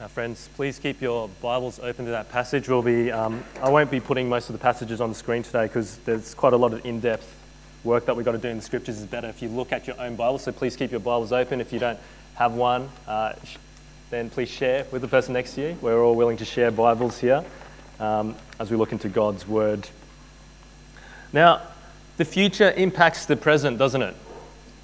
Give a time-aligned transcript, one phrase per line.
[0.00, 2.68] Now, friends, please keep your Bibles open to that passage.
[2.68, 5.64] We'll be, um, I won't be putting most of the passages on the screen today
[5.64, 7.34] because there's quite a lot of in depth
[7.82, 9.02] work that we've got to do in the scriptures.
[9.02, 11.60] It's better if you look at your own Bible, so please keep your Bibles open.
[11.60, 11.98] If you don't
[12.36, 13.32] have one, uh,
[14.10, 15.78] then please share with the person next to you.
[15.80, 17.44] We're all willing to share Bibles here
[17.98, 19.88] um, as we look into God's Word.
[21.32, 21.60] Now,
[22.18, 24.14] the future impacts the present, doesn't it?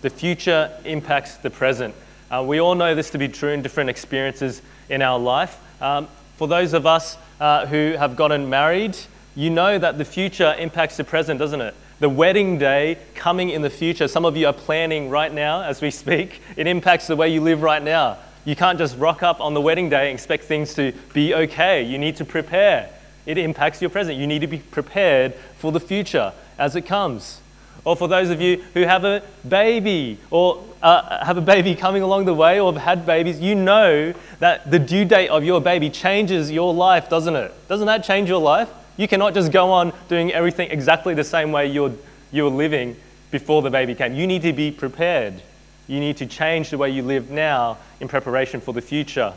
[0.03, 1.95] The future impacts the present.
[2.33, 5.59] Uh, we all know this to be true in different experiences in our life.
[5.81, 8.97] Um, for those of us uh, who have gotten married,
[9.35, 11.75] you know that the future impacts the present, doesn't it?
[12.01, 15.81] The wedding day coming in the future, some of you are planning right now as
[15.81, 18.19] we speak, it impacts the way you live right now.
[18.45, 21.83] You can't just rock up on the wedding day and expect things to be okay.
[21.83, 22.91] You need to prepare.
[23.27, 24.19] It impacts your present.
[24.19, 27.41] You need to be prepared for the future as it comes.
[27.85, 32.03] Or for those of you who have a baby or uh, have a baby coming
[32.03, 35.61] along the way or have had babies, you know that the due date of your
[35.61, 37.53] baby changes your life, doesn't it?
[37.69, 38.71] Doesn't that change your life?
[38.97, 41.93] You cannot just go on doing everything exactly the same way you're,
[42.33, 42.97] you're living
[43.31, 44.15] before the baby came.
[44.15, 45.43] You need to be prepared.
[45.87, 49.35] You need to change the way you live now in preparation for the future.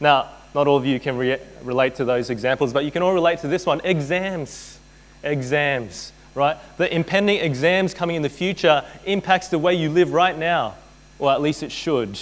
[0.00, 3.14] Now, not all of you can re- relate to those examples, but you can all
[3.14, 4.78] relate to this one exams.
[5.22, 6.56] Exams right?
[6.76, 10.74] The impending exams coming in the future impacts the way you live right now,
[11.18, 12.18] or at least it should,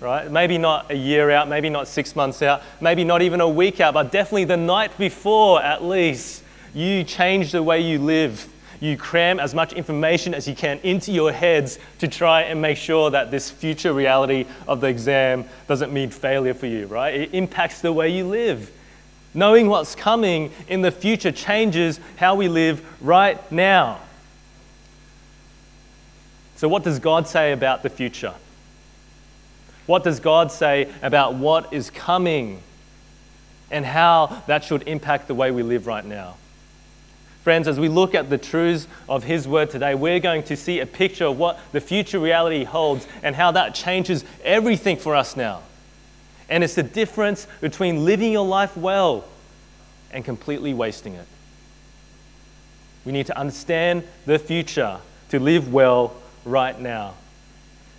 [0.00, 0.30] right?
[0.30, 3.80] Maybe not a year out, maybe not six months out, maybe not even a week
[3.80, 6.42] out, but definitely the night before at least.
[6.74, 8.52] You change the way you live.
[8.80, 12.76] You cram as much information as you can into your heads to try and make
[12.76, 17.14] sure that this future reality of the exam doesn't mean failure for you, right?
[17.14, 18.70] It impacts the way you live.
[19.36, 24.00] Knowing what's coming in the future changes how we live right now.
[26.56, 28.32] So, what does God say about the future?
[29.84, 32.62] What does God say about what is coming
[33.70, 36.36] and how that should impact the way we live right now?
[37.42, 40.80] Friends, as we look at the truths of His Word today, we're going to see
[40.80, 45.36] a picture of what the future reality holds and how that changes everything for us
[45.36, 45.60] now.
[46.48, 49.24] And it's the difference between living your life well
[50.12, 51.26] and completely wasting it.
[53.04, 54.98] We need to understand the future
[55.30, 56.14] to live well
[56.44, 57.14] right now.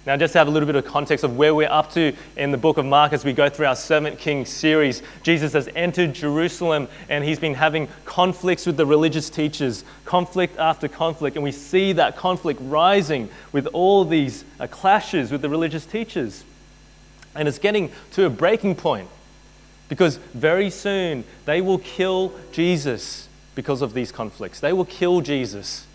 [0.08, 2.52] Now, just to have a little bit of context of where we're up to in
[2.52, 6.14] the book of Mark as we go through our Servant King series, Jesus has entered
[6.14, 11.52] Jerusalem and he's been having conflicts with the religious teachers, conflict after conflict, and we
[11.52, 16.46] see that conflict rising with all these uh, clashes with the religious teachers.
[17.38, 19.10] And it's getting to a breaking point
[19.90, 24.60] because very soon they will kill Jesus because of these conflicts.
[24.60, 25.86] They will kill Jesus.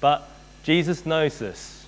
[0.00, 0.28] But
[0.62, 1.86] Jesus knows this.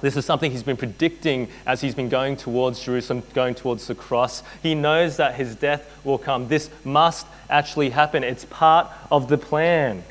[0.00, 3.94] This is something he's been predicting as he's been going towards Jerusalem, going towards the
[3.94, 4.42] cross.
[4.60, 6.48] He knows that his death will come.
[6.48, 8.24] This must actually happen.
[8.24, 10.02] It's part of the plan.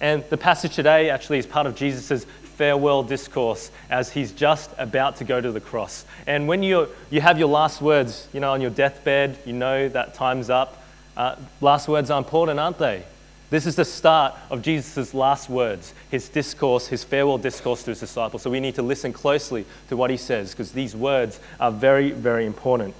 [0.00, 2.24] And the passage today actually is part of Jesus'
[2.58, 6.04] farewell discourse as he's just about to go to the cross.
[6.26, 9.88] And when you, you have your last words, you know, on your deathbed, you know
[9.88, 10.82] that time's up.
[11.16, 13.04] Uh, last words are important, aren't they?
[13.50, 18.00] This is the start of Jesus' last words, his discourse, his farewell discourse to his
[18.00, 18.42] disciples.
[18.42, 22.10] So we need to listen closely to what he says because these words are very,
[22.10, 22.94] very important.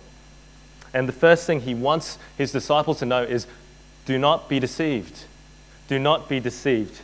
[0.94, 3.48] And the first thing he wants his disciples to know is
[4.06, 5.24] do not be deceived.
[5.88, 7.00] Do not be deceived.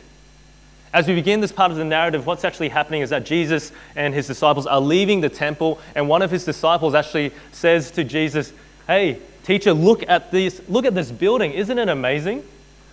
[0.95, 4.13] As we begin this part of the narrative, what's actually happening is that Jesus and
[4.13, 8.53] his disciples are leaving the temple, and one of his disciples actually says to Jesus,
[8.87, 11.51] Hey, teacher, look at this, look at this building.
[11.51, 12.45] Isn't it amazing?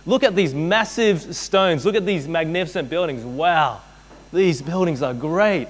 [0.05, 1.85] Look at these massive stones.
[1.85, 3.23] Look at these magnificent buildings.
[3.23, 3.79] Wow,
[4.33, 5.69] these buildings are great.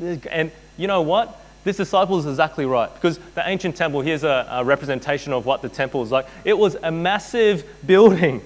[0.00, 1.40] And you know what?
[1.64, 5.60] This disciple is exactly right because the ancient temple, here's a, a representation of what
[5.60, 6.28] the temple was like.
[6.44, 8.42] It was a massive building.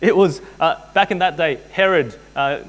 [0.00, 2.60] It was, uh, back in that day, Herod, uh,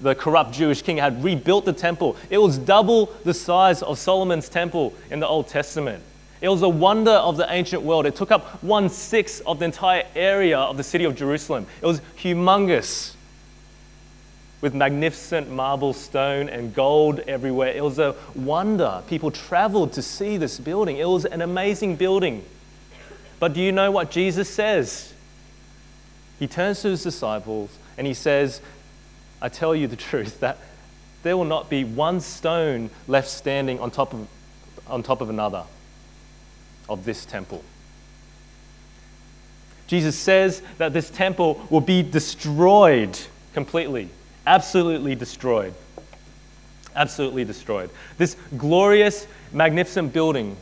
[0.00, 2.16] the corrupt Jewish king, had rebuilt the temple.
[2.30, 6.02] It was double the size of Solomon's temple in the Old Testament.
[6.40, 8.06] It was a wonder of the ancient world.
[8.06, 11.66] It took up one sixth of the entire area of the city of Jerusalem.
[11.82, 13.14] It was humongous
[14.60, 17.72] with magnificent marble stone and gold everywhere.
[17.72, 19.02] It was a wonder.
[19.08, 20.96] People traveled to see this building.
[20.96, 22.44] It was an amazing building.
[23.40, 25.12] But do you know what Jesus says?
[26.38, 28.60] He turns to his disciples and he says,
[29.40, 30.58] I tell you the truth, that
[31.22, 34.28] there will not be one stone left standing on top of,
[34.86, 35.64] on top of another
[36.88, 37.62] of this temple.
[39.86, 43.18] Jesus says that this temple will be destroyed
[43.54, 44.10] completely,
[44.46, 45.74] absolutely destroyed.
[46.94, 47.90] Absolutely destroyed.
[48.18, 50.56] This glorious, magnificent building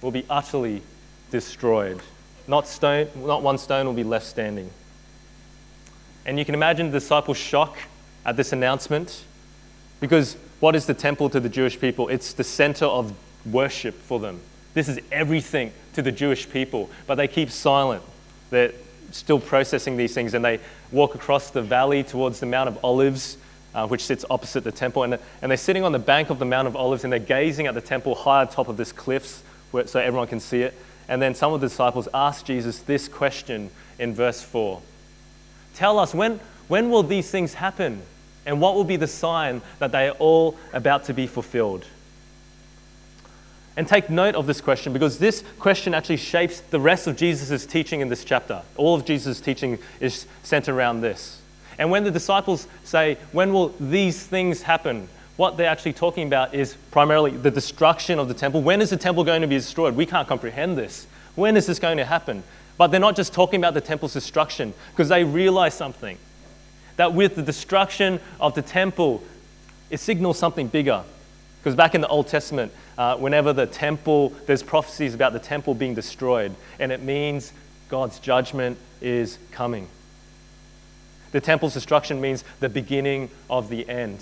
[0.00, 0.82] will be utterly
[1.30, 2.00] destroyed.
[2.48, 4.70] Not, stone, not one stone will be left standing.
[6.26, 7.78] And you can imagine the disciples' shock
[8.26, 9.22] at this announcement
[10.00, 12.08] because what is the temple to the Jewish people?
[12.08, 13.14] It's the center of
[13.50, 14.40] worship for them.
[14.74, 18.02] This is everything to the Jewish people, but they keep silent.
[18.50, 18.72] They're
[19.12, 20.58] still processing these things and they
[20.90, 23.38] walk across the valley towards the Mount of Olives,
[23.72, 25.04] uh, which sits opposite the temple.
[25.04, 27.68] And, and they're sitting on the bank of the Mount of Olives and they're gazing
[27.68, 30.74] at the temple high on top of this cliff where, so everyone can see it.
[31.08, 34.82] And then some of the disciples ask Jesus this question in verse 4
[35.76, 38.02] Tell us, when, when will these things happen?
[38.46, 41.84] And what will be the sign that they are all about to be fulfilled?
[43.76, 47.66] And take note of this question because this question actually shapes the rest of Jesus'
[47.66, 48.62] teaching in this chapter.
[48.76, 51.42] All of Jesus' teaching is centered around this.
[51.78, 55.08] And when the disciples say, When will these things happen?
[55.36, 58.62] What they're actually talking about is primarily the destruction of the temple.
[58.62, 59.94] When is the temple going to be destroyed?
[59.94, 61.06] We can't comprehend this.
[61.34, 62.42] When is this going to happen?
[62.76, 66.18] But they're not just talking about the temple's destruction because they realize something
[66.96, 69.22] that with the destruction of the temple,
[69.90, 71.04] it signals something bigger.
[71.60, 75.74] Because back in the Old Testament, uh, whenever the temple, there's prophecies about the temple
[75.74, 77.52] being destroyed, and it means
[77.88, 79.88] God's judgment is coming.
[81.32, 84.20] The temple's destruction means the beginning of the end.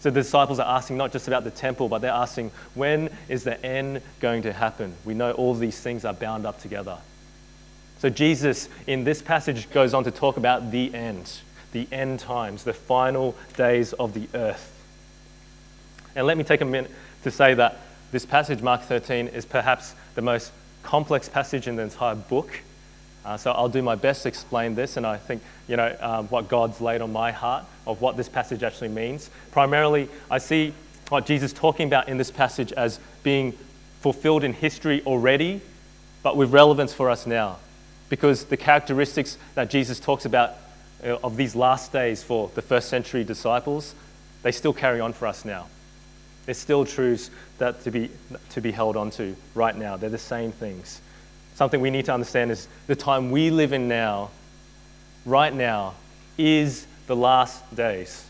[0.00, 3.42] So the disciples are asking not just about the temple, but they're asking, when is
[3.42, 4.94] the end going to happen?
[5.04, 6.98] We know all these things are bound up together.
[8.06, 11.40] So Jesus, in this passage, goes on to talk about the end,
[11.72, 14.72] the end times, the final days of the earth.
[16.14, 16.92] And let me take a minute
[17.24, 17.80] to say that
[18.12, 20.52] this passage, Mark 13, is perhaps the most
[20.84, 22.60] complex passage in the entire book.
[23.24, 26.28] Uh, so I'll do my best to explain this, and I think you know um,
[26.28, 29.30] what God's laid on my heart of what this passage actually means.
[29.50, 30.74] Primarily, I see
[31.08, 33.52] what Jesus talking about in this passage as being
[34.00, 35.60] fulfilled in history already,
[36.22, 37.58] but with relevance for us now,
[38.08, 40.54] because the characteristics that Jesus talks about
[41.04, 43.94] uh, of these last days for the first century disciples,
[44.42, 45.66] they still carry on for us now.
[46.44, 48.10] There's still truths that to be,
[48.50, 49.96] to be held onto right now.
[49.96, 51.00] They're the same things.
[51.56, 54.30] Something we need to understand is the time we live in now,
[55.24, 55.94] right now,
[56.38, 58.24] is the last days.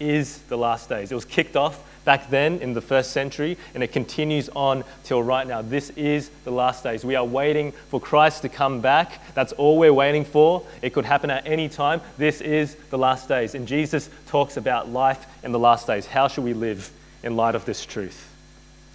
[0.00, 1.12] Is the last days.
[1.12, 5.22] It was kicked off back then in the first century, and it continues on till
[5.22, 5.62] right now.
[5.62, 7.04] This is the last days.
[7.04, 9.20] We are waiting for Christ to come back.
[9.34, 10.64] That's all we're waiting for.
[10.82, 12.00] It could happen at any time.
[12.18, 13.54] This is the last days.
[13.54, 16.06] And Jesus talks about life in the last days.
[16.06, 16.90] How should we live?
[17.22, 18.28] in light of this truth?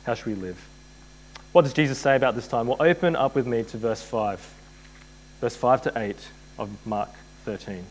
[0.04, 0.68] How should we live?
[1.52, 2.68] What does Jesus say about this time?
[2.68, 4.54] Well, open up with me to verse 5.
[5.42, 6.16] Verse 5 to 8
[6.60, 7.10] of Mark
[7.46, 7.84] 13.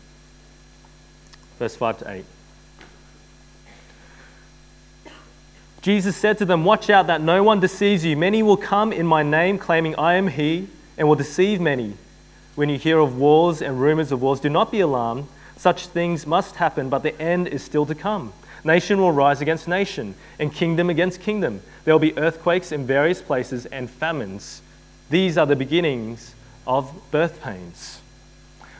[1.59, 2.25] Verse 5 to 8.
[5.87, 8.17] Jesus said to them, Watch out that no one deceives you.
[8.17, 10.67] Many will come in my name, claiming I am he,
[10.97, 11.93] and will deceive many.
[12.55, 15.29] When you hear of wars and rumors of wars, do not be alarmed.
[15.55, 18.33] Such things must happen, but the end is still to come.
[18.65, 21.61] Nation will rise against nation, and kingdom against kingdom.
[21.85, 24.61] There will be earthquakes in various places and famines.
[25.09, 26.35] These are the beginnings
[26.67, 28.01] of birth pains.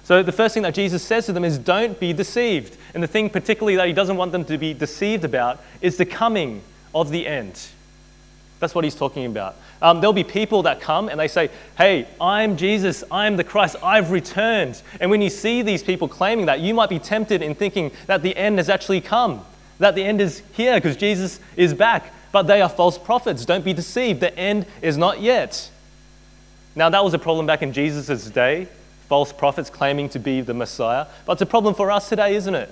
[0.03, 2.75] So, the first thing that Jesus says to them is, Don't be deceived.
[2.93, 6.05] And the thing, particularly, that he doesn't want them to be deceived about is the
[6.05, 7.59] coming of the end.
[8.59, 9.55] That's what he's talking about.
[9.81, 13.75] Um, there'll be people that come and they say, Hey, I'm Jesus, I'm the Christ,
[13.83, 14.81] I've returned.
[14.99, 18.23] And when you see these people claiming that, you might be tempted in thinking that
[18.23, 19.45] the end has actually come
[19.79, 22.13] that the end is here because Jesus is back.
[22.31, 23.45] But they are false prophets.
[23.45, 24.19] Don't be deceived.
[24.19, 25.69] The end is not yet.
[26.75, 28.67] Now, that was a problem back in Jesus' day,
[29.07, 31.07] false prophets claiming to be the Messiah.
[31.25, 32.69] But it's a problem for us today, isn't it?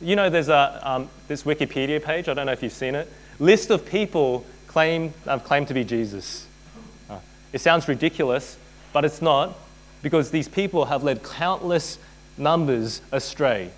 [0.00, 3.10] You know, there's a, um, this Wikipedia page, I don't know if you've seen it,
[3.38, 6.46] list of people claim, have claimed to be Jesus.
[7.08, 7.18] Uh,
[7.52, 8.56] it sounds ridiculous,
[8.92, 9.56] but it's not,
[10.02, 11.98] because these people have led countless
[12.36, 13.70] numbers astray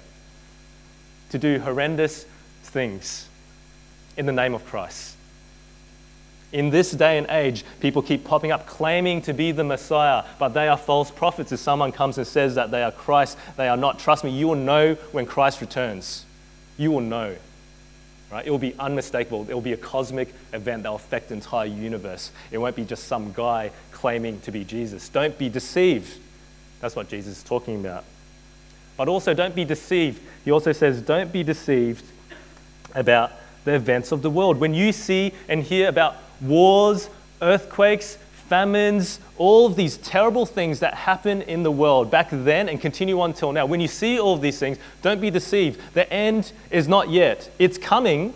[1.31, 2.27] to do horrendous
[2.63, 3.29] things
[4.17, 5.17] in the name of Christ.
[6.53, 10.49] In this day and age, people keep popping up claiming to be the Messiah, but
[10.49, 11.53] they are false prophets.
[11.53, 14.01] If someone comes and says that they are Christ, they are not.
[14.01, 16.25] Trust me, you will know when Christ returns.
[16.77, 17.37] You will know.
[18.31, 18.47] Right?
[18.47, 19.47] It will be unmistakable.
[19.49, 22.31] It will be a cosmic event that will affect the entire universe.
[22.53, 25.09] It won't be just some guy claiming to be Jesus.
[25.09, 26.19] Don't be deceived.
[26.81, 28.05] That's what Jesus is talking about.
[28.97, 30.23] But also, don't be deceived.
[30.45, 32.05] He also says, don't be deceived
[32.95, 33.33] about
[33.65, 34.59] the events of the world.
[34.59, 37.11] When you see and hear about wars,
[37.43, 38.19] earthquakes,
[38.51, 43.21] famines, all of these terrible things that happen in the world back then and continue
[43.21, 45.81] on till now, when you see all of these things, don't be deceived.
[45.95, 47.49] The end is not yet.
[47.61, 48.35] It's coming.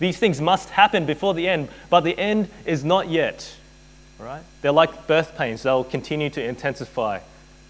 [0.00, 3.54] These things must happen before the end, but the end is not yet.
[4.18, 4.42] All right?
[4.62, 7.20] They're like birth pains, they'll continue to intensify,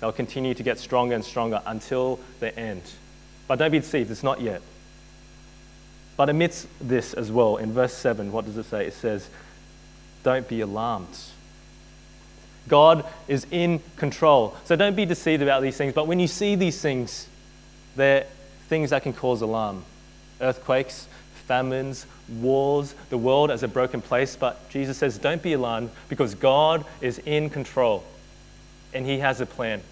[0.00, 2.80] they'll continue to get stronger and stronger until the end.
[3.46, 4.62] But don't be deceived, it's not yet.
[6.16, 8.86] But amidst this as well, in verse 7, what does it say?
[8.86, 9.28] It says,
[10.22, 11.18] Don't be alarmed.
[12.68, 14.56] God is in control.
[14.64, 15.92] So don't be deceived about these things.
[15.92, 17.28] But when you see these things,
[17.96, 18.26] they're
[18.68, 19.84] things that can cause alarm
[20.40, 21.06] earthquakes,
[21.46, 24.34] famines, wars, the world as a broken place.
[24.34, 28.02] But Jesus says, don't be alarmed because God is in control
[28.92, 29.82] and He has a plan.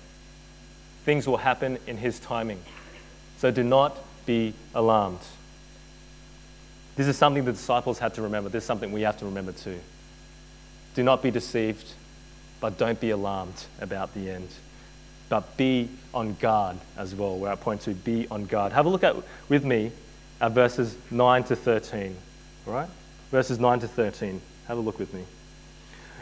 [1.05, 2.61] Things will happen in His timing.
[3.39, 3.97] So do not
[4.27, 5.21] be alarmed.
[6.97, 8.51] This is something the disciples had to remember.
[8.51, 9.81] This is something we have to remember too.
[10.95, 11.87] Do not be deceived,
[12.61, 14.49] but don't be alarmed about the end.
[15.29, 18.73] But be on guard as well, where I point to be on guard.
[18.73, 19.17] Have a look at
[19.49, 19.93] with me
[20.41, 22.17] at verses 9 to 13.
[22.67, 22.89] All right?
[23.31, 24.41] Verses 9 to 13.
[24.67, 25.25] Have a look with me.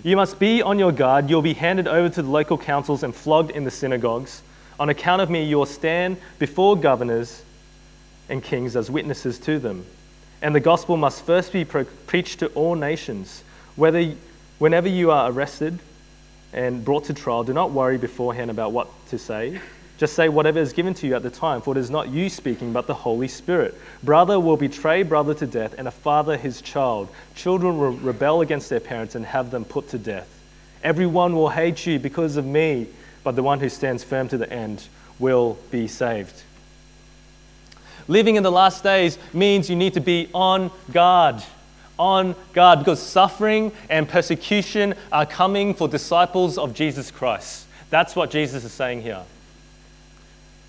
[0.02, 1.28] You must be on your guard.
[1.28, 4.42] You'll be handed over to the local councils and flogged in the synagogues.
[4.78, 7.42] On account of me, you'll stand before governors
[8.28, 9.85] and kings as witnesses to them.
[10.40, 13.42] And the gospel must first be pre- preached to all nations.
[13.75, 14.14] Whether,
[14.59, 15.80] whenever you are arrested
[16.52, 19.60] and brought to trial, do not worry beforehand about what to say.
[19.98, 22.30] Just say whatever is given to you at the time, for it is not you
[22.30, 23.74] speaking, but the Holy Spirit.
[24.04, 27.08] Brother will betray brother to death, and a father his child.
[27.34, 30.28] Children will rebel against their parents and have them put to death.
[30.84, 32.86] Everyone will hate you because of me,
[33.24, 34.86] but the one who stands firm to the end
[35.18, 36.44] will be saved.
[38.06, 41.42] Living in the last days means you need to be on guard.
[41.98, 47.66] On guard because suffering and persecution are coming for disciples of Jesus Christ.
[47.90, 49.22] That's what Jesus is saying here.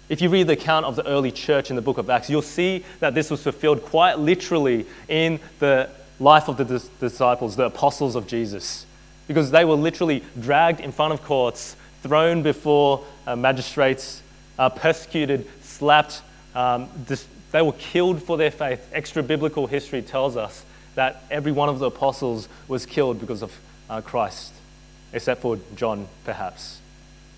[0.10, 2.42] If you read the account of the early church in the book of Acts, you'll
[2.42, 5.88] see that this was fulfilled quite literally in the
[6.20, 8.88] life of the dis- disciples, the apostles of Jesus.
[9.28, 14.24] Because they were literally dragged in front of courts, thrown before uh, magistrates,
[14.58, 16.24] uh, persecuted, slapped.
[16.56, 18.90] Um, dis- they were killed for their faith.
[18.92, 20.66] Extra biblical history tells us
[21.00, 23.58] that every one of the apostles was killed because of
[23.90, 24.52] uh, Christ,
[25.14, 26.82] except for John, perhaps.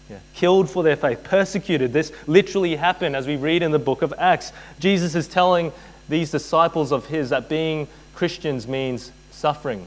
[0.10, 0.18] Yeah.
[0.34, 1.94] Killed for their faith, persecuted.
[1.94, 4.52] This literally happened as we read in the book of Acts.
[4.80, 5.72] Jesus is telling
[6.10, 9.86] these disciples of his that being Christians means suffering.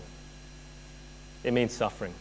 [1.42, 2.14] It means suffering.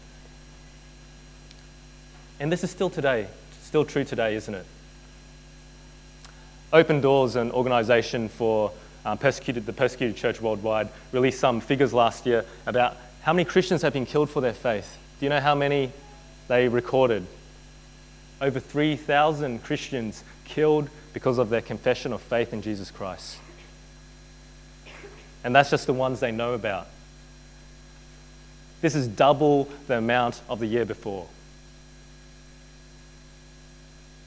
[2.39, 3.27] And this is still today,
[3.61, 4.65] still true today, isn't it?
[6.73, 8.71] Open Doors, an organization for
[9.05, 13.81] um, persecuted, the persecuted church worldwide, released some figures last year about how many Christians
[13.81, 14.97] have been killed for their faith.
[15.19, 15.91] Do you know how many
[16.47, 17.25] they recorded?
[18.43, 23.37] over 3,000 Christians killed because of their confession of faith in Jesus Christ.
[25.45, 26.87] And that's just the ones they know about.
[28.81, 31.27] This is double the amount of the year before.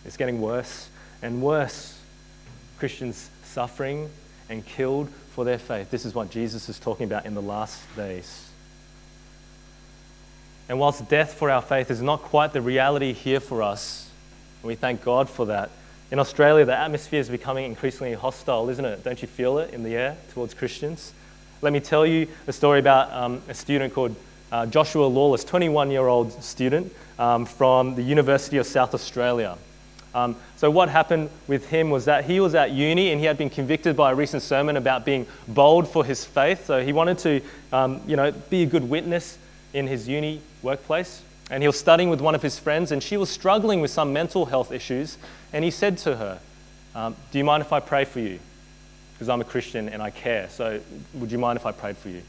[0.07, 0.89] It's getting worse
[1.21, 1.99] and worse.
[2.79, 4.09] Christians suffering
[4.49, 5.91] and killed for their faith.
[5.91, 8.49] This is what Jesus is talking about in the last days.
[10.69, 14.11] And whilst death for our faith is not quite the reality here for us,
[14.63, 15.71] and we thank God for that.
[16.11, 19.05] In Australia, the atmosphere is becoming increasingly hostile, isn't it?
[19.05, 21.13] Don't you feel it in the air towards Christians?
[21.63, 24.15] Let me tell you a story about um, a student called
[24.53, 29.59] uh, Joshua Lawless, 21 year old student um, from the University of South Australia.
[30.15, 33.37] Um, so, what happened with him was that he was at uni and he had
[33.37, 36.65] been convicted by a recent sermon about being bold for his faith.
[36.67, 37.41] So, he wanted to
[37.73, 39.37] um, you know, be a good witness
[39.75, 41.23] in his uni workplace.
[41.51, 44.13] And he was studying with one of his friends, and she was struggling with some
[44.13, 45.19] mental health issues.
[45.53, 46.41] And he said to her,
[46.95, 48.41] um, Do you mind if I pray for you?
[49.13, 50.49] Because I'm a Christian and I care.
[50.49, 50.81] So,
[51.15, 52.23] would you mind if I prayed for you?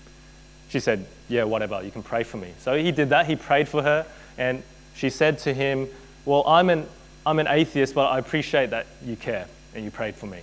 [0.69, 2.53] She said, Yeah, whatever, you can pray for me.
[2.59, 3.25] So he did that.
[3.25, 4.05] He prayed for her,
[4.37, 4.63] and
[4.95, 5.87] she said to him,
[6.25, 6.87] Well, I'm an,
[7.27, 10.39] I'm an atheist, but I appreciate that you care and you prayed for me.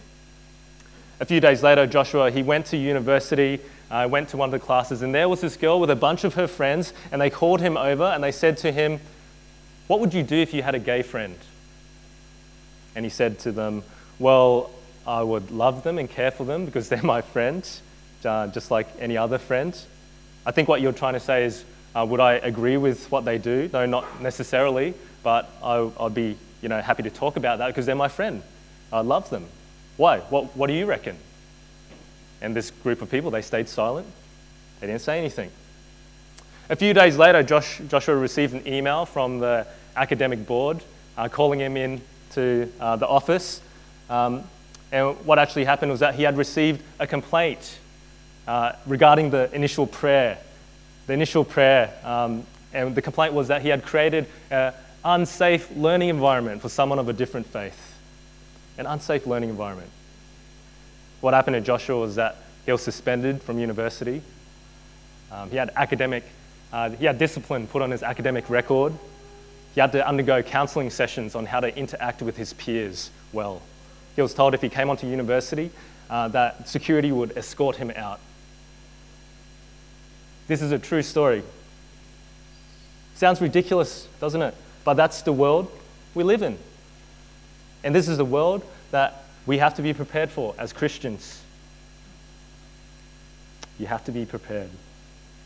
[1.19, 3.61] A few days later, Joshua, he went to university
[3.91, 6.25] I went to one of the classes, and there was this girl with a bunch
[6.25, 9.01] of her friends, and they called him over and they said to him,
[9.87, 11.37] What would you do if you had a gay friend?
[12.97, 13.83] And he said to them,
[14.19, 14.71] Well,
[15.07, 17.83] I would love them and care for them because they're my friends,
[18.25, 19.79] uh, just like any other friend.
[20.47, 21.65] I think what you're trying to say is,
[21.95, 23.71] uh, would I agree with what they do?
[23.73, 27.85] No, not necessarily, but I, would be you know, happy to talk about that because
[27.85, 28.43] they're my friend.
[28.91, 29.45] I love them.
[29.99, 30.21] Why?
[30.21, 31.17] What, what do you reckon?
[32.41, 34.07] And this group of people, they stayed silent.
[34.81, 35.51] They didn't say anything.
[36.71, 40.83] A few days later, Josh, Joshua received an email from the academic board
[41.19, 42.01] uh, calling him in
[42.33, 43.61] to uh, the office.
[44.09, 44.45] Um,
[44.91, 47.79] and what actually happened was that he had received a complaint
[48.49, 50.39] uh, regarding the initial prayer.
[51.09, 54.73] The initial prayer, um, And the complaint was that he had created an
[55.05, 57.95] unsafe learning environment for someone of a different faith.
[58.79, 59.91] An unsafe learning environment.
[61.21, 64.23] What happened to Joshua was that he was suspended from university.
[65.31, 66.25] Um, he had academic,
[66.73, 68.93] uh, he had discipline put on his academic record.
[69.75, 73.61] He had to undergo counseling sessions on how to interact with his peers well.
[74.17, 75.71] He was told if he came onto university,
[76.09, 78.21] uh, that security would escort him out.
[80.47, 81.43] This is a true story.
[83.15, 84.55] Sounds ridiculous, doesn't it?
[84.85, 85.71] But that's the world
[86.15, 86.59] we live in.
[87.83, 91.43] And this is the world that we have to be prepared for as Christians.
[93.79, 94.71] You have to be prepared.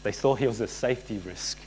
[0.03, 1.59] They thought he was a safety risk.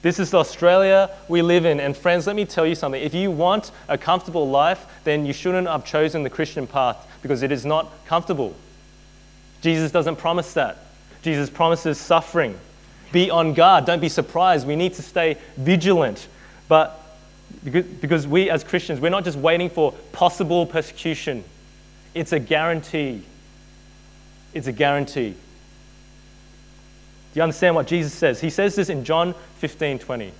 [0.00, 1.80] This is the Australia we live in.
[1.80, 3.02] And friends, let me tell you something.
[3.02, 7.42] If you want a comfortable life, then you shouldn't have chosen the Christian path because
[7.42, 8.54] it is not comfortable.
[9.60, 10.78] Jesus doesn't promise that.
[11.22, 12.58] Jesus promises suffering.
[13.12, 13.86] Be on guard.
[13.86, 14.66] Don't be surprised.
[14.66, 16.28] We need to stay vigilant.
[16.68, 17.00] But
[17.64, 21.44] because we as Christians, we're not just waiting for possible persecution,
[22.14, 23.22] it's a guarantee.
[24.52, 25.30] It's a guarantee.
[25.30, 25.36] Do
[27.34, 28.40] you understand what Jesus says?
[28.40, 30.32] He says this in John 15 20.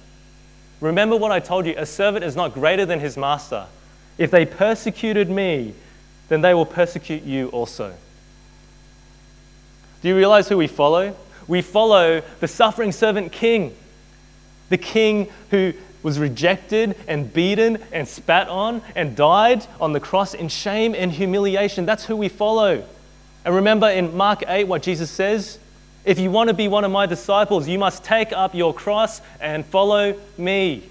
[0.81, 3.67] Remember what I told you a servant is not greater than his master.
[4.17, 5.75] If they persecuted me,
[6.29, 7.95] then they will persecute you also.
[10.03, 11.17] Do you realize who we follow?
[11.49, 13.75] We follow the suffering servant king,
[14.69, 20.35] the king who was rejected and beaten and spat on and died on the cross
[20.35, 21.87] in shame and humiliation.
[21.87, 22.85] That's who we follow.
[23.45, 25.59] And remember in Mark 8 what Jesus says?
[26.05, 29.21] If you want to be one of my disciples, you must take up your cross
[29.41, 30.85] and follow me.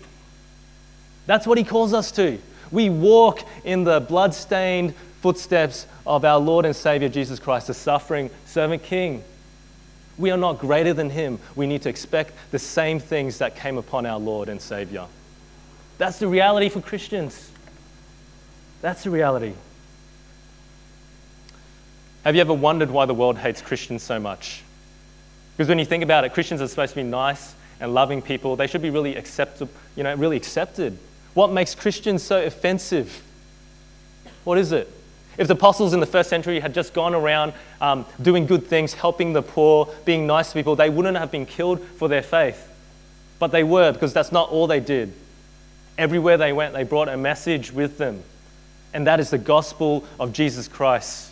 [1.25, 2.39] That's what he calls us to.
[2.71, 8.29] We walk in the blood-stained footsteps of our Lord and Savior Jesus Christ, the suffering
[8.45, 9.23] servant king.
[10.17, 11.39] We are not greater than him.
[11.55, 15.05] We need to expect the same things that came upon our Lord and Savior.
[15.97, 17.51] That's the reality for Christians.
[18.81, 19.53] That's the reality.
[22.23, 24.63] Have you ever wondered why the world hates Christians so much?
[25.55, 28.55] Because when you think about it, Christians are supposed to be nice and loving people.
[28.55, 30.97] They should be really accepted, you know, really accepted.
[31.33, 33.23] What makes Christians so offensive?
[34.43, 34.91] What is it?
[35.37, 38.93] If the apostles in the first century had just gone around um, doing good things,
[38.93, 42.67] helping the poor, being nice to people, they wouldn't have been killed for their faith.
[43.39, 45.13] But they were, because that's not all they did.
[45.97, 48.23] Everywhere they went, they brought a message with them.
[48.93, 51.31] And that is the gospel of Jesus Christ.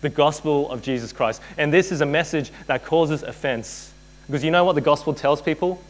[0.00, 1.42] The gospel of Jesus Christ.
[1.58, 3.92] And this is a message that causes offense.
[4.26, 5.82] Because you know what the gospel tells people?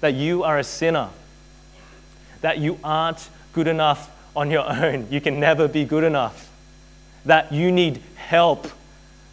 [0.00, 1.10] That you are a sinner,
[2.40, 5.06] that you aren't good enough on your own.
[5.10, 6.50] You can never be good enough.
[7.24, 8.68] That you need help.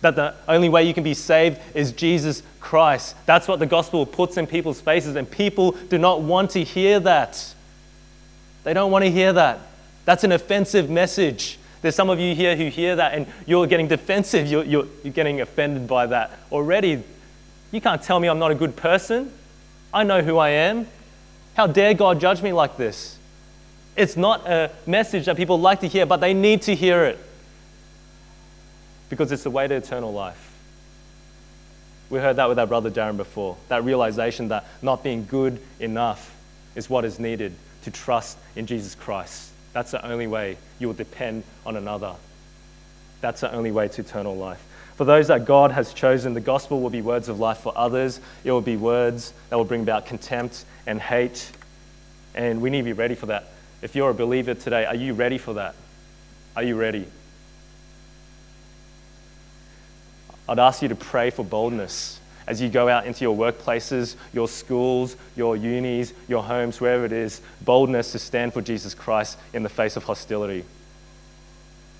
[0.02, 3.16] That the only way you can be saved is Jesus Christ.
[3.26, 7.00] That's what the gospel puts in people's faces, and people do not want to hear
[7.00, 7.54] that.
[8.64, 9.60] They don't want to hear that.
[10.06, 11.58] That's an offensive message.
[11.82, 14.48] There's some of you here who hear that and you're getting defensive.
[14.48, 17.04] You're, you're, you're getting offended by that already.
[17.72, 19.32] You can't tell me I'm not a good person.
[19.94, 20.88] I know who I am.
[21.56, 23.18] How dare God judge me like this?
[23.98, 27.20] It's not a message that people like to hear, but they need to hear it
[29.10, 30.54] because it's the way to eternal life.
[32.10, 36.34] We heard that with our brother Darren before that realization that not being good enough
[36.76, 39.52] is what is needed to trust in Jesus Christ.
[39.74, 42.14] That's the only way you will depend on another.
[43.20, 44.64] That's the only way to eternal life.
[44.96, 48.20] For those that God has chosen, the gospel will be words of life for others.
[48.44, 51.52] It will be words that will bring about contempt and hate.
[52.36, 53.48] And we need to be ready for that.
[53.82, 55.76] If you're a believer today, are you ready for that?
[56.56, 57.06] Are you ready?
[60.50, 64.48] I'd ask you to pray for boldness as you go out into your workplaces, your
[64.48, 69.64] schools, your unis, your homes, wherever it is, boldness to stand for Jesus Christ in
[69.64, 70.64] the face of hostility.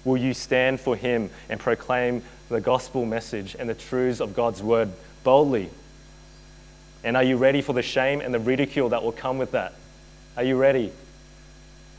[0.06, 4.64] Will you stand for Him and proclaim the gospel message and the truths of God's
[4.64, 4.90] word
[5.26, 5.70] boldly?
[7.04, 9.74] And are you ready for the shame and the ridicule that will come with that?
[10.38, 10.94] Are you ready?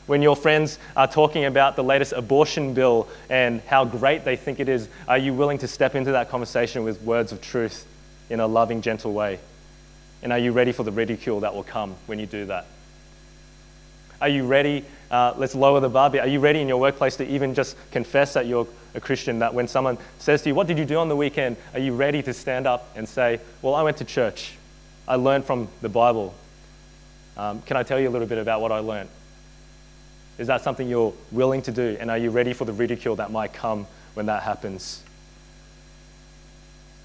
[0.09, 4.59] When your friends are talking about the latest abortion bill and how great they think
[4.59, 7.85] it is, are you willing to step into that conversation with words of truth
[8.27, 9.37] in a loving, gentle way?
[10.23, 12.65] And are you ready for the ridicule that will come when you do that?
[14.19, 14.83] Are you ready?
[15.11, 16.09] Uh, let's lower the bar.
[16.17, 19.37] Are you ready in your workplace to even just confess that you're a Christian?
[19.39, 21.55] That when someone says to you, What did you do on the weekend?
[21.75, 24.53] Are you ready to stand up and say, Well, I went to church.
[25.07, 26.33] I learned from the Bible.
[27.37, 29.09] Um, can I tell you a little bit about what I learned?
[30.39, 31.97] Is that something you're willing to do?
[31.99, 35.03] And are you ready for the ridicule that might come when that happens?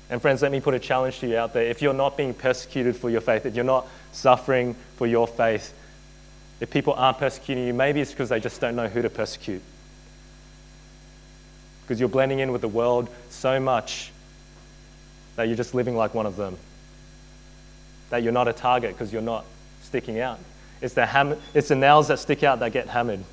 [0.08, 1.64] And friends, let me put a challenge to you out there.
[1.64, 5.74] If you're not being persecuted for your faith, if you're not suffering for your faith,
[6.60, 9.62] if people aren't persecuting you, maybe it's because they just don't know who to persecute.
[11.82, 14.12] Because you're blending in with the world so much
[15.34, 16.56] that you're just living like one of them.
[18.10, 19.44] That you're not a target because you're not
[19.82, 20.38] sticking out.
[20.84, 23.24] It's the, ham- it's the nails that stick out that get hammered.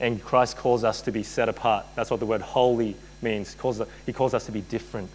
[0.00, 1.84] And Christ calls us to be set apart.
[1.94, 3.52] That's what the word holy means.
[3.52, 5.10] He calls, he calls us to be different.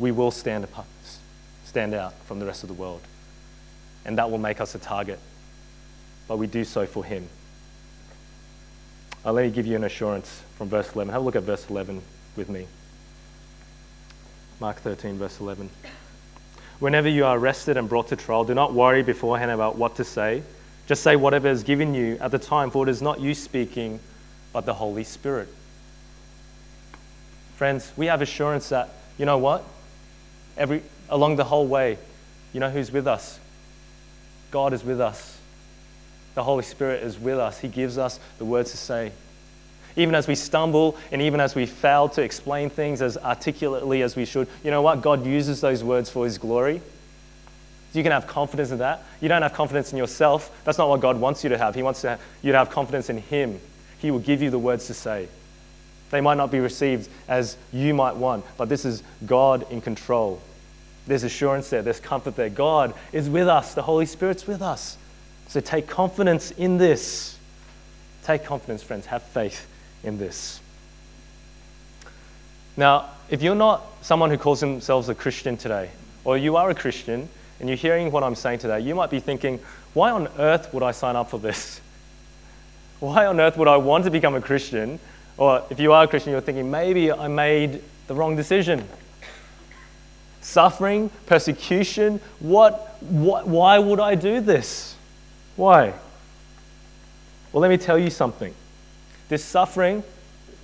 [0.00, 0.88] We will stand apart,
[1.64, 3.02] stand out from the rest of the world.
[4.04, 5.20] And that will make us a target.
[6.26, 7.28] But we do so for Him.
[9.24, 11.12] Uh, let me give you an assurance from verse 11.
[11.12, 12.02] Have a look at verse 11
[12.34, 12.66] with me.
[14.58, 15.70] Mark 13, verse 11.
[16.78, 20.04] Whenever you are arrested and brought to trial, do not worry beforehand about what to
[20.04, 20.42] say.
[20.86, 23.98] Just say whatever is given you at the time, for it is not you speaking,
[24.52, 25.48] but the Holy Spirit.
[27.56, 29.64] Friends, we have assurance that, you know what?
[30.56, 31.98] Every, along the whole way,
[32.52, 33.40] you know who's with us?
[34.50, 35.38] God is with us.
[36.34, 37.58] The Holy Spirit is with us.
[37.58, 39.12] He gives us the words to say
[39.96, 44.14] even as we stumble and even as we fail to explain things as articulately as
[44.14, 45.00] we should, you know what?
[45.00, 46.82] God uses those words for His glory.
[47.92, 49.02] You can have confidence in that.
[49.22, 50.54] You don't have confidence in yourself.
[50.64, 51.74] That's not what God wants you to have.
[51.74, 53.58] He wants to have, you to have confidence in Him.
[53.98, 55.28] He will give you the words to say.
[56.10, 60.42] They might not be received as you might want, but this is God in control.
[61.06, 62.50] There's assurance there, there's comfort there.
[62.50, 64.98] God is with us, the Holy Spirit's with us.
[65.48, 67.38] So take confidence in this.
[68.24, 69.06] Take confidence, friends.
[69.06, 69.66] Have faith
[70.06, 70.60] in this.
[72.76, 75.90] Now, if you're not someone who calls themselves a Christian today,
[76.24, 79.20] or you are a Christian and you're hearing what I'm saying today, you might be
[79.20, 79.60] thinking,
[79.94, 81.80] why on earth would I sign up for this?
[83.00, 84.98] Why on earth would I want to become a Christian?
[85.36, 88.88] Or if you are a Christian, you're thinking, maybe I made the wrong decision.
[90.40, 94.96] Suffering, persecution, what, what, why would I do this?
[95.56, 95.92] Why?
[97.52, 98.54] Well, let me tell you something.
[99.28, 100.02] This suffering,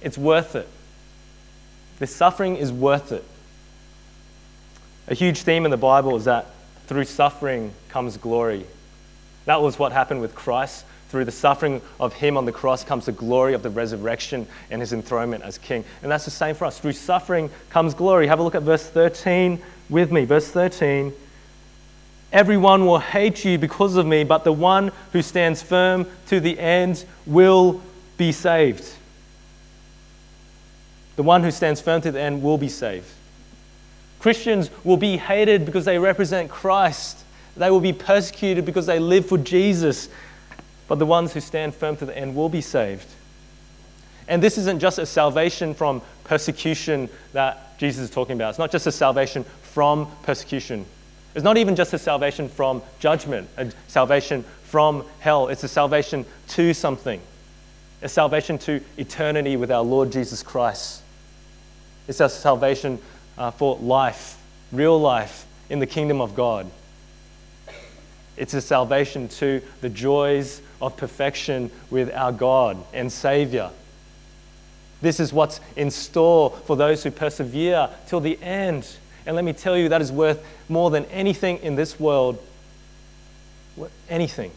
[0.01, 0.69] it's worth it.
[1.99, 3.25] This suffering is worth it.
[5.09, 6.47] A huge theme in the Bible is that
[6.87, 8.67] through suffering comes glory.
[9.45, 10.85] That was what happened with Christ.
[11.09, 14.81] Through the suffering of Him on the cross comes the glory of the resurrection and
[14.81, 15.85] His enthronement as King.
[16.03, 16.79] And that's the same for us.
[16.79, 18.29] Through suffering comes glory.
[18.29, 20.25] Have a look at verse 13 with me.
[20.25, 21.13] Verse 13.
[22.33, 26.59] Everyone will hate you because of me, but the one who stands firm to the
[26.59, 27.83] end will
[28.17, 28.85] be saved.
[31.17, 33.07] The one who stands firm to the end will be saved.
[34.19, 37.19] Christians will be hated because they represent Christ.
[37.57, 40.09] They will be persecuted because they live for Jesus.
[40.89, 43.07] But the ones who stand firm to the end will be saved.
[44.29, 48.51] And this isn't just a salvation from persecution that Jesus is talking about.
[48.51, 50.87] It's not just a salvation from persecution.
[51.35, 55.49] It's not even just a salvation from judgment, a salvation from hell.
[55.49, 57.21] It's a salvation to something
[58.03, 61.03] a salvation to eternity with our Lord Jesus Christ.
[62.09, 62.99] It's our salvation
[63.39, 64.39] uh, for life,
[64.73, 66.69] real life in the kingdom of God.
[68.37, 73.71] It's a salvation to the joys of perfection with our God and Savior.
[75.01, 78.89] This is what's in store for those who persevere till the end.
[79.27, 82.43] And let me tell you, that is worth more than anything in this world.
[84.09, 84.51] Anything.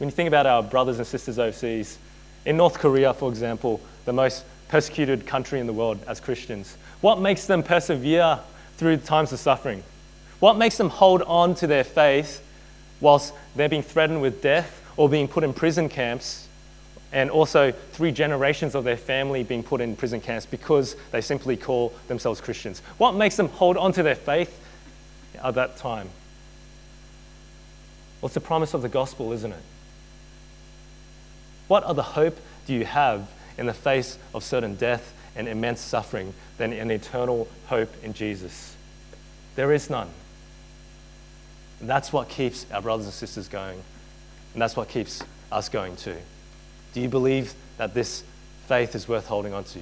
[0.00, 1.98] When you think about our brothers and sisters overseas,
[2.46, 7.20] in North Korea, for example, the most persecuted country in the world as Christians, what
[7.20, 8.38] makes them persevere
[8.78, 9.82] through times of suffering?
[10.38, 12.42] What makes them hold on to their faith
[13.02, 16.48] whilst they're being threatened with death or being put in prison camps,
[17.12, 21.58] and also three generations of their family being put in prison camps because they simply
[21.58, 22.80] call themselves Christians?
[22.96, 24.58] What makes them hold on to their faith
[25.44, 26.08] at that time?
[28.22, 29.62] Well, it's the promise of the gospel, isn't it?
[31.70, 36.34] What other hope do you have in the face of certain death and immense suffering
[36.58, 38.74] than an eternal hope in Jesus?
[39.54, 40.08] There is none.
[41.78, 43.80] And that's what keeps our brothers and sisters going.
[44.52, 46.16] And that's what keeps us going too.
[46.92, 48.24] Do you believe that this
[48.66, 49.78] faith is worth holding on to?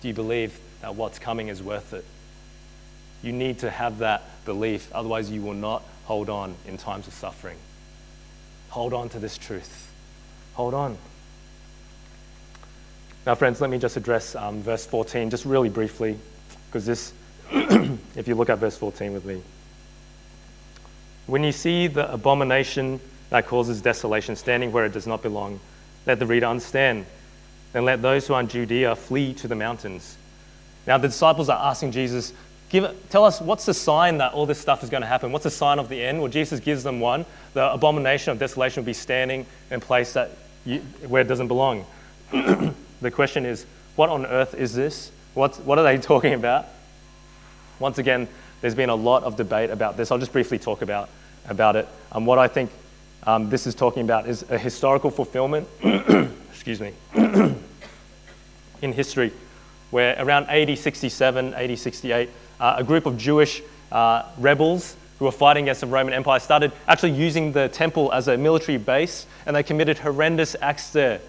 [0.00, 2.06] Do you believe that what's coming is worth it?
[3.22, 7.12] You need to have that belief, otherwise, you will not hold on in times of
[7.12, 7.58] suffering.
[8.70, 9.92] Hold on to this truth.
[10.56, 10.96] Hold on.
[13.26, 16.18] Now, friends, let me just address um, verse 14 just really briefly,
[16.66, 17.12] because this,
[17.50, 19.42] if you look at verse 14 with me.
[21.26, 25.60] When you see the abomination that causes desolation standing where it does not belong,
[26.06, 27.04] let the reader understand.
[27.72, 30.16] then let those who are in Judea flee to the mountains.
[30.86, 32.32] Now the disciples are asking Jesus,
[32.68, 35.32] Give, tell us what's the sign that all this stuff is going to happen?
[35.32, 36.20] What's the sign of the end?
[36.20, 37.26] Well, Jesus gives them one.
[37.54, 40.30] The abomination of desolation will be standing in a place that
[41.06, 41.86] where it doesn't belong.
[42.32, 45.10] the question is, what on earth is this?
[45.34, 46.66] What, what are they talking about?
[47.78, 48.28] Once again,
[48.60, 50.10] there's been a lot of debate about this.
[50.10, 51.08] I'll just briefly talk about,
[51.48, 51.86] about it.
[52.12, 52.70] Um, what I think
[53.24, 55.68] um, this is talking about is a historical fulfillment,
[56.50, 59.32] excuse me, in history,
[59.90, 65.32] where around AD 67, AD 68, uh, a group of Jewish uh, rebels who were
[65.32, 69.56] fighting against the Roman Empire started actually using the temple as a military base, and
[69.56, 71.20] they committed horrendous acts there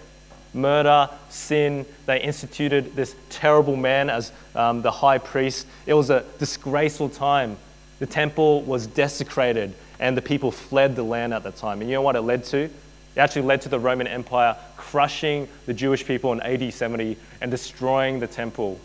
[0.54, 1.86] murder, sin.
[2.06, 5.66] They instituted this terrible man as um, the high priest.
[5.86, 7.56] It was a disgraceful time.
[7.98, 11.80] The temple was desecrated, and the people fled the land at that time.
[11.80, 12.64] And you know what it led to?
[12.64, 12.72] It
[13.18, 18.20] actually led to the Roman Empire crushing the Jewish people in AD 70 and destroying
[18.20, 18.78] the temple,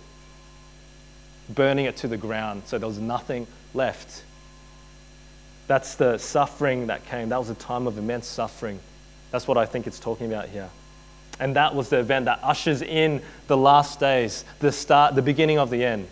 [1.50, 4.24] burning it to the ground so there was nothing left.
[5.74, 7.30] That's the suffering that came.
[7.30, 8.80] That was a time of immense suffering.
[9.32, 10.70] That's what I think it's talking about here.
[11.40, 15.58] And that was the event that ushers in the last days, the start, the beginning
[15.58, 16.08] of the end.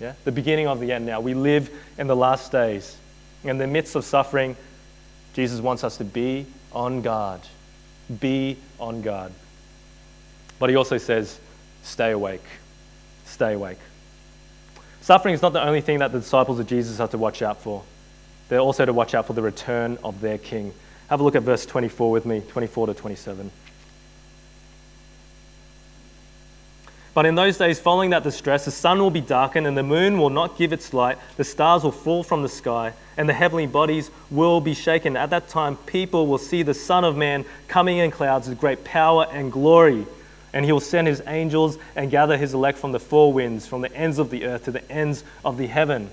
[0.00, 0.14] Yeah?
[0.24, 1.20] The beginning of the end now.
[1.20, 2.96] We live in the last days.
[3.44, 4.56] In the midst of suffering,
[5.32, 7.42] Jesus wants us to be on guard.
[8.18, 9.30] Be on guard.
[10.58, 11.38] But he also says,
[11.84, 12.42] stay awake.
[13.26, 13.78] Stay awake.
[15.02, 17.62] Suffering is not the only thing that the disciples of Jesus have to watch out
[17.62, 17.84] for.
[18.48, 20.72] They're also to watch out for the return of their king.
[21.08, 23.50] Have a look at verse 24 with me, 24 to 27.
[27.14, 30.18] But in those days following that distress, the sun will be darkened, and the moon
[30.18, 33.66] will not give its light, the stars will fall from the sky, and the heavenly
[33.66, 35.16] bodies will be shaken.
[35.16, 38.84] At that time, people will see the Son of Man coming in clouds with great
[38.84, 40.06] power and glory.
[40.52, 43.80] And he will send his angels and gather his elect from the four winds, from
[43.80, 46.10] the ends of the earth to the ends of the heaven.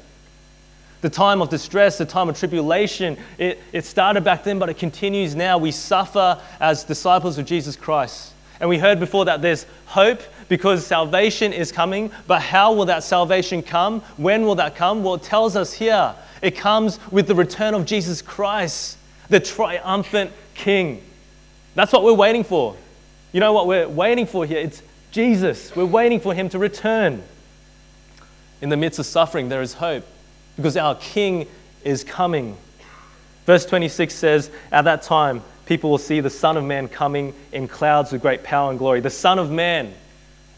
[1.06, 4.80] The time of distress, the time of tribulation, it, it started back then, but it
[4.80, 5.60] continues now.
[5.60, 8.34] We suffer as disciples of Jesus Christ.
[8.60, 12.10] And we heard before that there's hope because salvation is coming.
[12.26, 14.02] But how will that salvation come?
[14.18, 15.04] When will that come?
[15.04, 18.98] Well, it tells us here it comes with the return of Jesus Christ,
[19.30, 21.04] the triumphant King.
[21.76, 22.76] That's what we're waiting for.
[23.32, 24.58] You know what we're waiting for here?
[24.58, 25.76] It's Jesus.
[25.76, 27.22] We're waiting for him to return.
[28.60, 30.04] In the midst of suffering, there is hope
[30.56, 31.48] because our King
[31.84, 32.58] is coming.
[33.46, 37.68] Verse 26 says, At that time, people will see the Son of Man coming in
[37.68, 39.00] clouds with great power and glory.
[39.00, 39.94] The Son of Man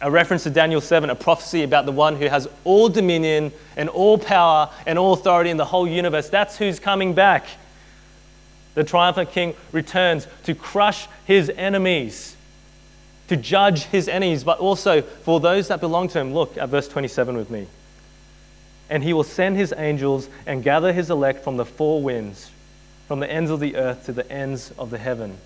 [0.02, 3.90] a reference to Daniel 7, a prophecy about the one who has all dominion and
[3.90, 6.30] all power and all authority in the whole universe.
[6.30, 7.48] That's who's coming back.
[8.76, 12.36] The triumphant king returns to crush his enemies,
[13.28, 16.34] to judge his enemies, but also for those that belong to him.
[16.34, 17.66] Look at verse 27 with me.
[18.90, 22.52] And he will send his angels and gather his elect from the four winds,
[23.08, 25.38] from the ends of the earth to the ends of the heaven.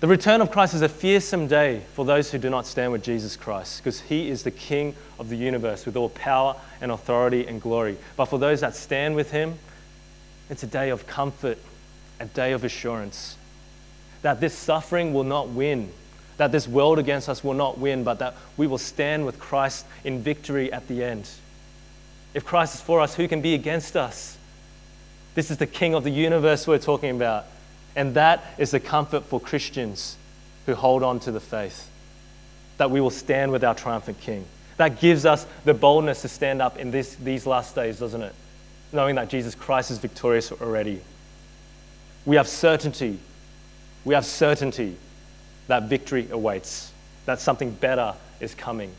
[0.00, 3.02] The return of Christ is a fearsome day for those who do not stand with
[3.02, 7.46] Jesus Christ because he is the King of the universe with all power and authority
[7.46, 7.96] and glory.
[8.14, 9.58] But for those that stand with him,
[10.50, 11.58] it's a day of comfort,
[12.20, 13.36] a day of assurance
[14.26, 15.92] that this suffering will not win,
[16.36, 19.86] that this world against us will not win, but that we will stand with Christ
[20.04, 21.28] in victory at the end.
[22.34, 24.36] If Christ is for us, who can be against us?
[25.34, 27.46] This is the King of the universe we're talking about.
[27.94, 30.16] And that is the comfort for Christians
[30.66, 31.88] who hold on to the faith,
[32.76, 34.44] that we will stand with our triumphant King.
[34.76, 38.34] That gives us the boldness to stand up in this, these last days, doesn't it?
[38.92, 41.00] Knowing that Jesus Christ is victorious already.
[42.26, 43.18] We have certainty.
[44.04, 44.96] We have certainty
[45.68, 46.92] that victory awaits,
[47.26, 48.92] that something better is coming.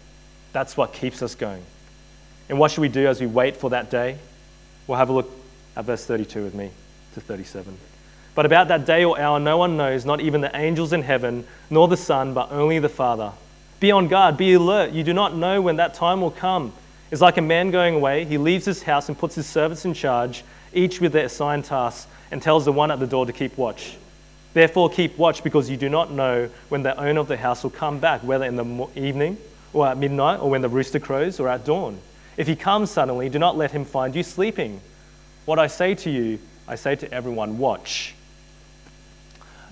[0.53, 1.63] That's what keeps us going.
[2.49, 4.17] And what should we do as we wait for that day?
[4.87, 5.29] We'll have a look
[5.75, 6.71] at verse 32 with me
[7.13, 7.77] to 37.
[8.35, 11.45] But about that day or hour, no one knows, not even the angels in heaven,
[11.69, 13.31] nor the Son, but only the Father.
[13.79, 14.91] Be on guard, be alert.
[14.91, 16.73] You do not know when that time will come.
[17.09, 18.25] It's like a man going away.
[18.25, 22.07] He leaves his house and puts his servants in charge, each with their assigned tasks,
[22.31, 23.97] and tells the one at the door to keep watch.
[24.57, 27.69] Therefore, keep watch because you do not know when the owner of the house will
[27.69, 29.37] come back, whether in the evening
[29.71, 31.99] or at midnight or when the rooster crows or at dawn.
[32.37, 34.81] If he comes suddenly, do not let him find you sleeping.
[35.45, 38.15] What I say to you, I say to everyone watch.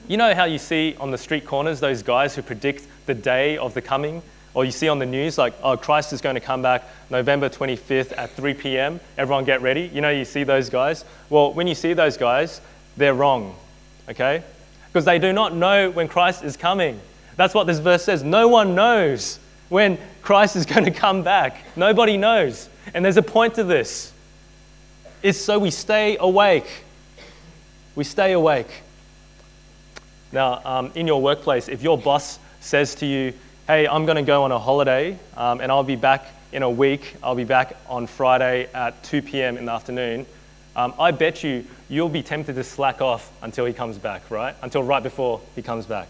[0.07, 3.57] You know how you see on the street corners those guys who predict the day
[3.57, 4.21] of the coming?
[4.53, 7.49] Or you see on the news, like, oh, Christ is going to come back November
[7.49, 8.99] 25th at 3 p.m.
[9.17, 9.89] Everyone get ready.
[9.91, 11.05] You know, you see those guys.
[11.31, 12.61] Well, when you see those guys,
[12.95, 13.55] they're wrong,
[14.07, 14.43] okay?
[14.95, 17.01] Because they do not know when Christ is coming.
[17.35, 18.23] That's what this verse says.
[18.23, 21.57] No one knows when Christ is going to come back.
[21.75, 22.69] Nobody knows.
[22.93, 24.13] And there's a point to this.
[25.21, 26.85] It's so we stay awake.
[27.95, 28.69] We stay awake.
[30.31, 33.33] Now, um, in your workplace, if your boss says to you,
[33.67, 36.69] Hey, I'm going to go on a holiday um, and I'll be back in a
[36.69, 39.57] week, I'll be back on Friday at 2 p.m.
[39.57, 40.25] in the afternoon,
[40.75, 44.55] um, I bet you you'll be tempted to slack off until he comes back, right?
[44.61, 46.07] Until right before he comes back.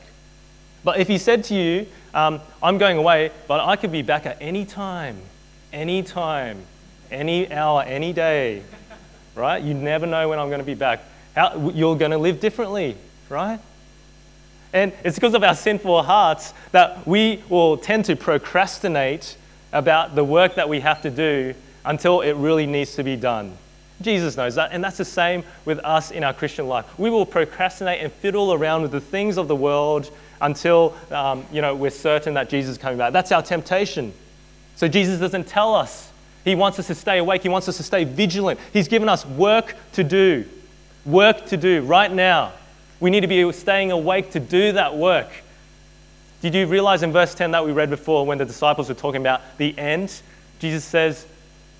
[0.84, 4.26] But if he said to you, um, I'm going away, but I could be back
[4.26, 5.18] at any time,
[5.74, 6.60] any time,
[7.12, 8.62] any hour, any day,
[9.36, 9.62] right?
[9.62, 11.02] You never know when I'm going to be back.
[11.36, 12.96] How, you're going to live differently,
[13.30, 13.60] right?
[14.74, 19.38] And it's because of our sinful hearts that we will tend to procrastinate
[19.72, 23.58] about the work that we have to do until it really needs to be done.
[24.02, 26.86] Jesus knows that, and that's the same with us in our Christian life.
[27.00, 31.62] We will procrastinate and fiddle around with the things of the world until um, you
[31.62, 33.14] know, we're certain that Jesus is coming back.
[33.14, 34.14] That's our temptation.
[34.76, 36.12] So Jesus doesn't tell us.
[36.44, 37.42] He wants us to stay awake.
[37.42, 38.60] He wants us to stay vigilant.
[38.74, 40.46] He's given us work to do.
[41.06, 42.54] Work to do right now.
[43.00, 45.30] We need to be staying awake to do that work.
[46.42, 49.22] Did you realize in verse 10 that we read before when the disciples were talking
[49.22, 50.22] about the end?
[50.60, 51.26] Jesus says,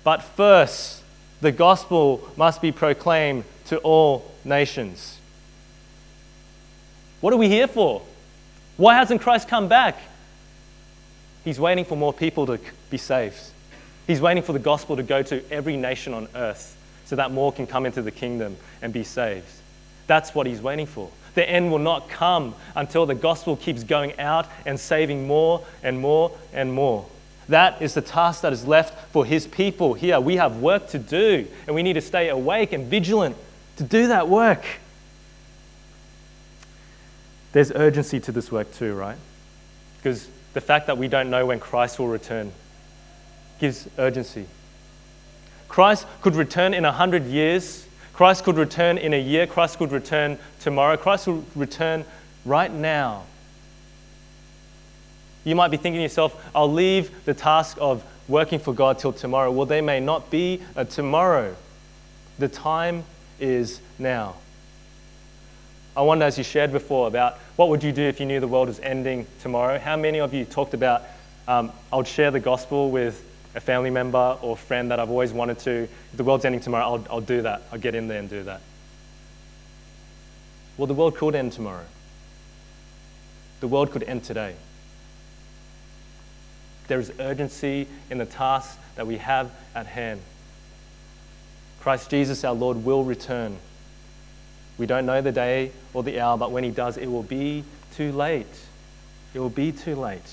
[0.02, 1.02] But first,
[1.40, 5.18] the gospel must be proclaimed to all nations.
[7.20, 8.02] What are we here for?
[8.76, 9.98] Why hasn't Christ come back?
[11.44, 12.58] He's waiting for more people to
[12.90, 13.38] be saved.
[14.06, 17.52] He's waiting for the gospel to go to every nation on earth so that more
[17.52, 19.46] can come into the kingdom and be saved.
[20.06, 21.10] That's what he's waiting for.
[21.34, 26.00] The end will not come until the gospel keeps going out and saving more and
[26.00, 27.06] more and more.
[27.48, 30.18] That is the task that is left for his people here.
[30.20, 33.36] We have work to do, and we need to stay awake and vigilant
[33.76, 34.64] to do that work.
[37.52, 39.16] There's urgency to this work too, right?
[39.98, 42.52] Because the fact that we don't know when Christ will return
[43.58, 44.46] gives urgency.
[45.68, 47.86] Christ could return in a hundred years.
[48.12, 49.46] Christ could return in a year.
[49.46, 50.96] Christ could return tomorrow.
[50.96, 52.04] Christ could return
[52.44, 53.24] right now.
[55.46, 59.12] You might be thinking to yourself, I'll leave the task of working for God till
[59.12, 59.52] tomorrow.
[59.52, 61.54] Well, there may not be a tomorrow.
[62.40, 63.04] The time
[63.38, 64.34] is now.
[65.96, 68.48] I wonder, as you shared before, about what would you do if you knew the
[68.48, 69.78] world was ending tomorrow?
[69.78, 71.04] How many of you talked about,
[71.46, 75.60] um, I'll share the gospel with a family member or friend that I've always wanted
[75.60, 75.84] to.
[75.84, 77.62] If the world's ending tomorrow, I'll, I'll do that.
[77.70, 78.60] I'll get in there and do that.
[80.76, 81.86] Well, the world could end tomorrow.
[83.60, 84.56] The world could end today.
[86.88, 90.20] There is urgency in the task that we have at hand.
[91.80, 93.56] Christ Jesus, our Lord, will return.
[94.78, 97.64] We don't know the day or the hour, but when he does, it will be
[97.94, 98.46] too late.
[99.34, 100.32] It will be too late.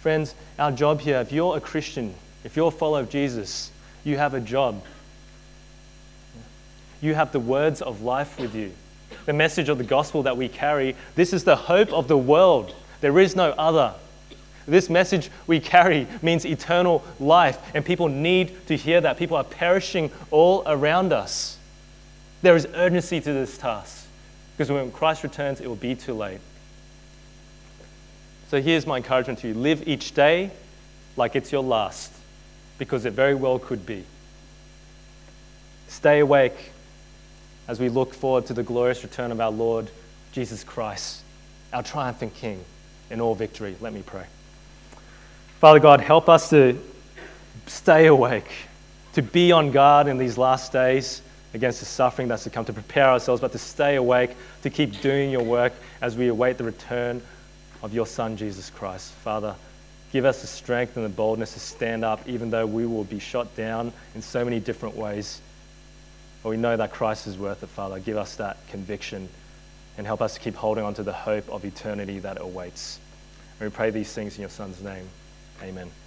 [0.00, 3.70] Friends, our job here, if you're a Christian, if you're a follower of Jesus,
[4.04, 4.82] you have a job.
[7.00, 8.72] You have the words of life with you.
[9.26, 12.74] The message of the gospel that we carry, this is the hope of the world.
[13.00, 13.94] There is no other.
[14.66, 19.18] This message we carry means eternal life, and people need to hear that.
[19.18, 21.58] People are perishing all around us.
[22.42, 24.06] There is urgency to this task
[24.56, 26.40] because when Christ returns, it will be too late.
[28.48, 30.50] So here's my encouragement to you live each day
[31.16, 32.12] like it's your last
[32.78, 34.04] because it very well could be.
[35.88, 36.72] Stay awake
[37.66, 39.90] as we look forward to the glorious return of our Lord
[40.32, 41.22] Jesus Christ,
[41.72, 42.64] our triumphant King
[43.10, 43.76] in all victory.
[43.80, 44.26] Let me pray.
[45.64, 46.78] Father God, help us to
[47.64, 48.50] stay awake,
[49.14, 51.22] to be on guard in these last days
[51.54, 55.00] against the suffering that's to come, to prepare ourselves, but to stay awake, to keep
[55.00, 55.72] doing your work
[56.02, 57.22] as we await the return
[57.82, 59.12] of your Son, Jesus Christ.
[59.12, 59.54] Father,
[60.12, 63.18] give us the strength and the boldness to stand up, even though we will be
[63.18, 65.40] shot down in so many different ways.
[66.42, 67.98] But we know that Christ is worth it, Father.
[68.00, 69.30] Give us that conviction
[69.96, 72.98] and help us to keep holding on to the hope of eternity that awaits.
[73.58, 75.08] And we pray these things in your Son's name.
[75.64, 76.03] Amen.